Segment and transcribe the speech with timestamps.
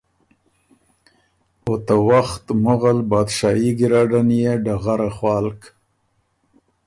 [1.65, 5.61] او ته وخت مغل بادشايي ګیرډن يې ډغره خوالک۔